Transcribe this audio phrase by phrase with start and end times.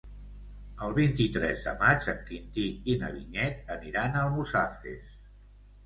[0.85, 2.65] El vint-i-tres de maig en Quintí
[2.95, 5.19] i na Vinyet aniran a Almussafes.